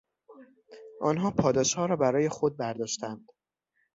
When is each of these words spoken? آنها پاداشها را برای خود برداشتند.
آنها 1.01 1.31
پاداشها 1.31 1.85
را 1.85 1.95
برای 1.95 2.29
خود 2.29 2.57
برداشتند. 2.57 3.29